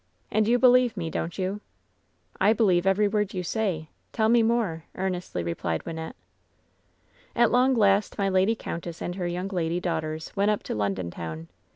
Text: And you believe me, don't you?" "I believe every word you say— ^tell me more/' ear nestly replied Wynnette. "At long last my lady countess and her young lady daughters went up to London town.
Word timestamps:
And 0.31 0.47
you 0.47 0.57
believe 0.57 0.97
me, 0.97 1.11
don't 1.11 1.37
you?" 1.37 1.61
"I 2.41 2.53
believe 2.53 2.87
every 2.87 3.07
word 3.07 3.35
you 3.35 3.43
say— 3.43 3.89
^tell 4.13 4.31
me 4.31 4.41
more/' 4.41 4.81
ear 4.97 5.11
nestly 5.11 5.43
replied 5.45 5.83
Wynnette. 5.83 6.15
"At 7.35 7.51
long 7.51 7.75
last 7.75 8.17
my 8.17 8.27
lady 8.27 8.55
countess 8.55 8.99
and 8.99 9.13
her 9.13 9.27
young 9.27 9.49
lady 9.49 9.79
daughters 9.79 10.35
went 10.35 10.49
up 10.49 10.63
to 10.63 10.73
London 10.73 11.11
town. 11.11 11.49